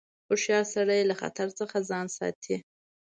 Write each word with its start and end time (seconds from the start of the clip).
هوښیار 0.27 0.65
سړی 0.73 0.99
له 1.09 1.15
خطر 1.21 1.47
څخه 1.59 1.77
ځان 1.89 2.05
ساتي. 2.17 2.55